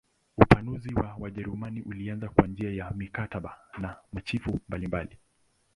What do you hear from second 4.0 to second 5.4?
machifu mbalimbali.